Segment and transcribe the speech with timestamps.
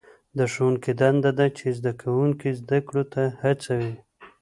[0.37, 3.93] د ښوونکي دنده ده چې زده کوونکي زده کړو ته هڅوي.